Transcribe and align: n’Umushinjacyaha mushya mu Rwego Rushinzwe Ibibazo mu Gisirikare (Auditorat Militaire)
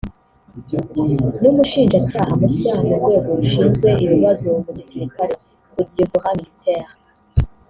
n’Umushinjacyaha 1.41 2.31
mushya 2.41 2.73
mu 2.85 2.93
Rwego 2.99 3.29
Rushinzwe 3.39 3.87
Ibibazo 4.03 4.47
mu 4.63 4.71
Gisirikare 4.77 5.31
(Auditorat 5.79 6.33
Militaire) 6.39 6.91